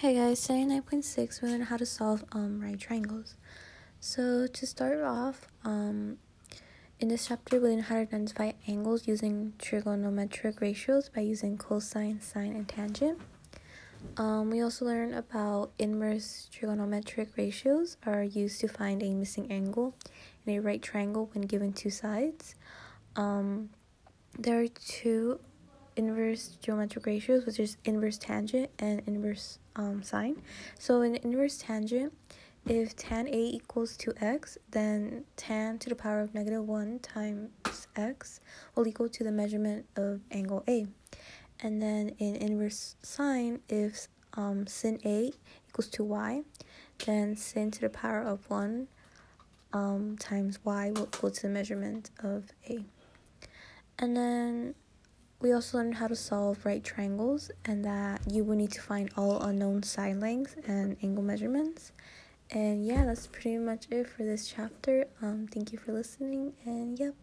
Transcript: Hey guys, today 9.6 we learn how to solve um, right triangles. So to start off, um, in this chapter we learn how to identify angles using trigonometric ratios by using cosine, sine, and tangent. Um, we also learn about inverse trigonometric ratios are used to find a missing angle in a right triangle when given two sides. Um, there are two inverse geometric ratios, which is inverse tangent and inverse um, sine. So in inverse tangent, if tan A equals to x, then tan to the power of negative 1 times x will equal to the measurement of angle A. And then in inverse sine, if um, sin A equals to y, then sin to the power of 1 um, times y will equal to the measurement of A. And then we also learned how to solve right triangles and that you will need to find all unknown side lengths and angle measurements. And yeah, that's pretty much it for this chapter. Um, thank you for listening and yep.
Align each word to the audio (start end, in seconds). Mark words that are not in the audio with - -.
Hey 0.00 0.14
guys, 0.14 0.40
today 0.42 0.62
9.6 0.62 1.42
we 1.42 1.48
learn 1.48 1.62
how 1.62 1.76
to 1.76 1.84
solve 1.84 2.24
um, 2.30 2.60
right 2.60 2.78
triangles. 2.78 3.34
So 3.98 4.46
to 4.46 4.64
start 4.64 5.02
off, 5.02 5.48
um, 5.64 6.18
in 7.00 7.08
this 7.08 7.26
chapter 7.26 7.58
we 7.58 7.70
learn 7.70 7.80
how 7.80 7.96
to 7.96 8.02
identify 8.02 8.52
angles 8.68 9.08
using 9.08 9.54
trigonometric 9.58 10.60
ratios 10.60 11.08
by 11.08 11.22
using 11.22 11.58
cosine, 11.58 12.20
sine, 12.20 12.52
and 12.52 12.68
tangent. 12.68 13.18
Um, 14.16 14.50
we 14.50 14.60
also 14.60 14.84
learn 14.84 15.14
about 15.14 15.72
inverse 15.80 16.48
trigonometric 16.54 17.36
ratios 17.36 17.96
are 18.06 18.22
used 18.22 18.60
to 18.60 18.68
find 18.68 19.02
a 19.02 19.12
missing 19.12 19.50
angle 19.50 19.96
in 20.46 20.54
a 20.54 20.60
right 20.60 20.80
triangle 20.80 21.28
when 21.32 21.42
given 21.42 21.72
two 21.72 21.90
sides. 21.90 22.54
Um, 23.16 23.70
there 24.38 24.62
are 24.62 24.68
two 24.68 25.40
inverse 25.98 26.56
geometric 26.62 27.04
ratios, 27.04 27.44
which 27.44 27.58
is 27.58 27.76
inverse 27.84 28.16
tangent 28.16 28.70
and 28.78 29.02
inverse 29.06 29.58
um, 29.76 30.02
sine. 30.02 30.40
So 30.78 31.02
in 31.02 31.16
inverse 31.16 31.58
tangent, 31.58 32.12
if 32.66 32.94
tan 32.96 33.26
A 33.28 33.32
equals 33.32 33.96
to 33.98 34.12
x, 34.20 34.56
then 34.70 35.24
tan 35.36 35.78
to 35.80 35.88
the 35.88 35.94
power 35.94 36.20
of 36.20 36.34
negative 36.34 36.66
1 36.66 37.00
times 37.00 37.50
x 37.96 38.40
will 38.74 38.86
equal 38.86 39.08
to 39.08 39.24
the 39.24 39.32
measurement 39.32 39.86
of 39.96 40.20
angle 40.30 40.64
A. 40.68 40.86
And 41.60 41.82
then 41.82 42.10
in 42.18 42.36
inverse 42.36 42.94
sine, 43.02 43.60
if 43.68 44.06
um, 44.34 44.66
sin 44.66 45.00
A 45.04 45.32
equals 45.68 45.88
to 45.88 46.04
y, 46.04 46.42
then 47.04 47.36
sin 47.36 47.70
to 47.72 47.80
the 47.80 47.88
power 47.88 48.22
of 48.22 48.48
1 48.48 48.86
um, 49.72 50.16
times 50.18 50.58
y 50.64 50.92
will 50.94 51.08
equal 51.14 51.30
to 51.30 51.42
the 51.42 51.48
measurement 51.48 52.10
of 52.22 52.52
A. 52.68 52.84
And 53.98 54.16
then 54.16 54.74
we 55.40 55.52
also 55.52 55.78
learned 55.78 55.94
how 55.94 56.08
to 56.08 56.16
solve 56.16 56.64
right 56.64 56.82
triangles 56.82 57.50
and 57.64 57.84
that 57.84 58.20
you 58.30 58.42
will 58.42 58.56
need 58.56 58.72
to 58.72 58.80
find 58.80 59.10
all 59.16 59.40
unknown 59.42 59.82
side 59.82 60.18
lengths 60.18 60.56
and 60.66 60.96
angle 61.02 61.22
measurements. 61.22 61.92
And 62.50 62.84
yeah, 62.84 63.04
that's 63.04 63.26
pretty 63.26 63.58
much 63.58 63.86
it 63.90 64.08
for 64.08 64.24
this 64.24 64.48
chapter. 64.48 65.06
Um, 65.22 65.46
thank 65.52 65.72
you 65.72 65.78
for 65.78 65.92
listening 65.92 66.54
and 66.64 66.98
yep. 66.98 67.14